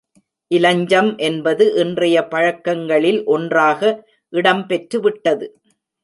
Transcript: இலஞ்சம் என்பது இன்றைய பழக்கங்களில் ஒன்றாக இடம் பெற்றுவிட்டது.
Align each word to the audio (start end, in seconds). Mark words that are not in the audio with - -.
இலஞ்சம் 0.51 1.17
என்பது 1.17 1.65
இன்றைய 1.73 2.23
பழக்கங்களில் 2.27 3.19
ஒன்றாக 3.25 3.91
இடம் 4.33 4.63
பெற்றுவிட்டது. 4.67 5.47